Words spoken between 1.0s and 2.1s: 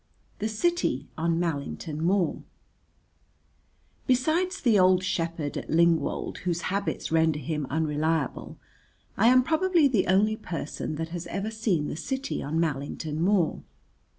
on Mallington